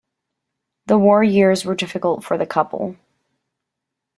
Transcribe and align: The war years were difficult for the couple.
The 0.87 0.97
war 0.97 1.23
years 1.23 1.63
were 1.63 1.75
difficult 1.75 2.23
for 2.23 2.35
the 2.35 2.47
couple. 2.47 2.95